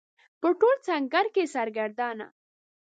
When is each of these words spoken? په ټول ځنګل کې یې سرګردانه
په 0.41 0.49
ټول 0.59 0.75
ځنګل 0.87 1.27
کې 1.33 1.41
یې 1.47 1.51
سرګردانه 1.55 2.25